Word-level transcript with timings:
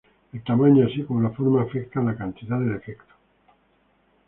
El 0.33 0.43
tamaño 0.43 0.87
así 0.87 1.03
como 1.03 1.21
la 1.21 1.29
forma 1.29 1.61
afecta 1.61 2.01
la 2.01 2.15
cantidad 2.15 2.57
del 2.59 2.73
efecto. 2.75 3.13